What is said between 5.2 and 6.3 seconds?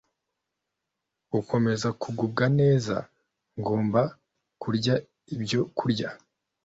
ibyokurya